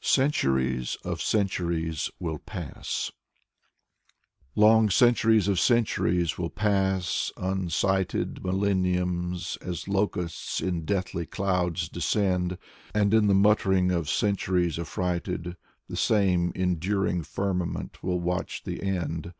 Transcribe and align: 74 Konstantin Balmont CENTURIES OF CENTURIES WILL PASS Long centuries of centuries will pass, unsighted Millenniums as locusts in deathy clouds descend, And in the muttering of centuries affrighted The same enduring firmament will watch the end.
74 0.00 0.50
Konstantin 0.50 0.50
Balmont 0.50 0.82
CENTURIES 0.90 0.96
OF 1.04 1.22
CENTURIES 1.22 2.10
WILL 2.18 2.38
PASS 2.40 3.12
Long 4.56 4.90
centuries 4.90 5.46
of 5.46 5.60
centuries 5.60 6.36
will 6.36 6.50
pass, 6.50 7.30
unsighted 7.36 8.44
Millenniums 8.44 9.56
as 9.62 9.86
locusts 9.86 10.60
in 10.60 10.84
deathy 10.84 11.24
clouds 11.30 11.88
descend, 11.88 12.58
And 12.92 13.14
in 13.14 13.28
the 13.28 13.34
muttering 13.34 13.92
of 13.92 14.10
centuries 14.10 14.76
affrighted 14.76 15.56
The 15.88 15.96
same 15.96 16.50
enduring 16.56 17.22
firmament 17.22 18.02
will 18.02 18.18
watch 18.18 18.64
the 18.64 18.82
end. 18.82 19.32